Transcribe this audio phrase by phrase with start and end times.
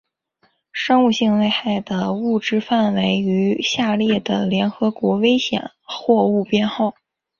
[0.73, 6.95] 生物性危害的物质规范于下列的联合国危险货物编号